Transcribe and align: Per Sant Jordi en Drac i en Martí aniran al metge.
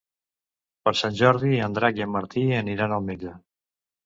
Per 0.87 0.93
Sant 1.01 1.19
Jordi 1.19 1.51
en 1.67 1.75
Drac 1.75 2.01
i 2.01 2.05
en 2.07 2.11
Martí 2.15 2.47
aniran 2.63 2.97
al 2.97 3.07
metge. 3.13 3.37